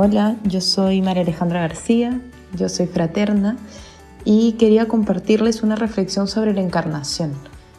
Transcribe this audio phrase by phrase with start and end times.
[0.00, 2.20] Hola, yo soy María Alejandra García,
[2.56, 3.56] yo soy fraterna
[4.24, 7.32] y quería compartirles una reflexión sobre la encarnación,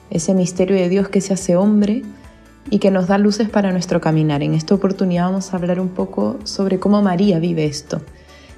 [0.10, 2.02] ese misterio de Dios que se hace hombre
[2.70, 4.44] y que nos da luces para nuestro caminar.
[4.44, 8.02] En esta oportunidad vamos a hablar un poco sobre cómo María vive esto.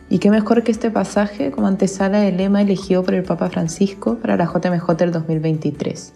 [0.10, 4.16] Y qué mejor que este pasaje como antesala del lema elegido por el Papa Francisco
[4.16, 6.14] para la JMJ del 2023,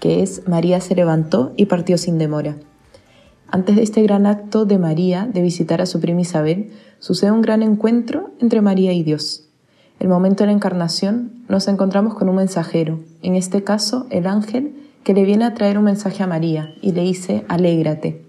[0.00, 2.56] que es María se levantó y partió sin demora.
[3.48, 7.42] Antes de este gran acto de María de visitar a su prima Isabel, sucede un
[7.42, 9.48] gran encuentro entre María y Dios.
[10.00, 14.74] El momento de la encarnación nos encontramos con un mensajero, en este caso el ángel
[15.04, 18.26] que le viene a traer un mensaje a María y le dice, alégrate.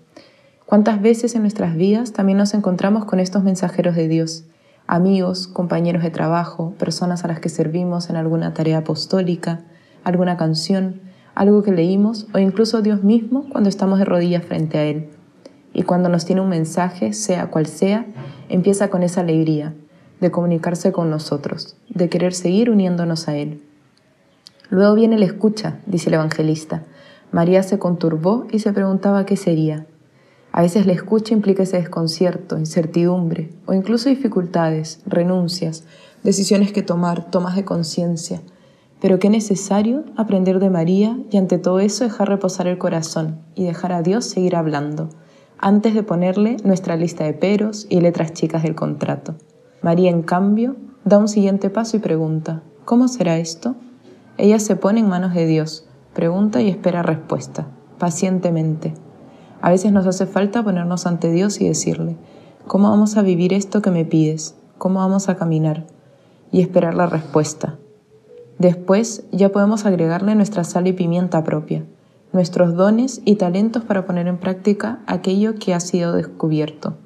[0.68, 4.46] ¿Cuántas veces en nuestras vidas también nos encontramos con estos mensajeros de Dios?
[4.86, 9.62] Amigos, compañeros de trabajo, personas a las que servimos en alguna tarea apostólica,
[10.04, 11.02] alguna canción,
[11.38, 15.10] algo que leímos o incluso Dios mismo cuando estamos de rodillas frente a Él.
[15.72, 18.08] Y cuando nos tiene un mensaje, sea cual sea,
[18.50, 19.76] empieza con esa alegría
[20.20, 23.62] de comunicarse con nosotros, de querer seguir uniéndonos a Él.
[24.72, 26.86] Luego viene la escucha, dice el evangelista.
[27.32, 29.86] María se conturbó y se preguntaba qué sería.
[30.52, 35.84] A veces la escucha implica ese desconcierto, incertidumbre o incluso dificultades, renuncias,
[36.24, 38.42] decisiones que tomar, tomas de conciencia,
[39.00, 43.64] pero qué necesario aprender de María y ante todo eso dejar reposar el corazón y
[43.64, 45.10] dejar a Dios seguir hablando,
[45.60, 49.36] antes de ponerle nuestra lista de peros y letras chicas del contrato.
[49.82, 50.76] María, en cambio,
[51.06, 53.76] da un siguiente paso y pregunta, ¿cómo será esto?
[54.38, 57.68] Ella se pone en manos de Dios, pregunta y espera respuesta,
[58.00, 58.94] pacientemente.
[59.62, 62.18] A veces nos hace falta ponernos ante Dios y decirle,
[62.66, 64.56] ¿cómo vamos a vivir esto que me pides?
[64.78, 65.86] ¿Cómo vamos a caminar?
[66.52, 67.78] Y esperar la respuesta
[68.60, 71.84] Después ya podemos agregarle nuestra sal y pimienta propia,
[72.34, 76.98] nuestros dones y talentos para poner en práctica aquello que ha sido descubierto,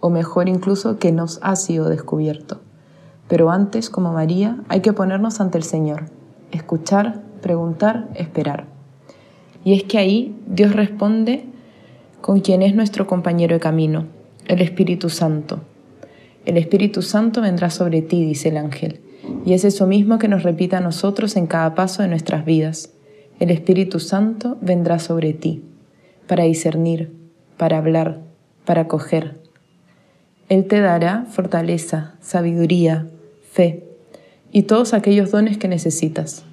[0.00, 2.60] o mejor incluso que nos ha sido descubierto.
[3.26, 6.04] Pero antes, como María, hay que ponernos ante el Señor,
[6.52, 8.66] escuchar, preguntar, esperar.
[9.64, 11.46] Y es que ahí Dios responde
[12.20, 14.06] con quien es nuestro compañero de camino,
[14.46, 15.60] el Espíritu Santo.
[16.44, 19.00] El Espíritu Santo vendrá sobre ti, dice el ángel
[19.44, 22.90] y es eso mismo que nos repita a nosotros en cada paso de nuestras vidas.
[23.40, 25.64] El Espíritu Santo vendrá sobre ti,
[26.26, 27.12] para discernir,
[27.56, 28.20] para hablar,
[28.64, 29.40] para acoger.
[30.48, 33.08] Él te dará fortaleza, sabiduría,
[33.50, 33.84] fe
[34.52, 36.44] y todos aquellos dones que necesitas.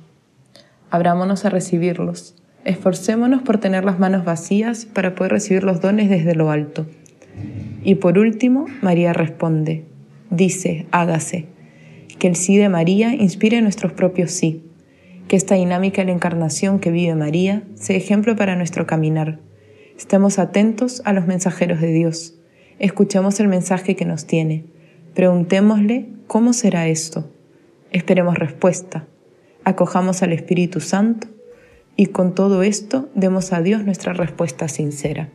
[0.90, 2.36] Abrámonos a recibirlos.
[2.66, 6.88] Esforcémonos por tener las manos vacías para poder recibir los dones desde lo alto.
[7.84, 9.86] Y por último, María responde,
[10.30, 11.48] dice, hágase
[12.20, 14.64] que el sí de María inspire nuestros propios sí,
[15.28, 19.40] que esta dinámica de la encarnación que vive María sea ejemplo para nuestro caminar.
[19.98, 22.36] Estemos atentos a los mensajeros de Dios,
[22.78, 24.66] escuchemos el mensaje que nos tiene,
[25.16, 27.32] preguntémosle cómo será esto,
[27.92, 29.08] esperemos respuesta,
[29.64, 31.28] acojamos al Espíritu Santo
[31.96, 35.30] y con todo esto demos a Dios nuestra respuesta sincera.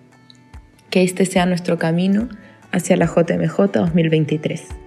[0.90, 2.28] Que este sea nuestro camino
[2.72, 4.83] hacia la JMJ 2023.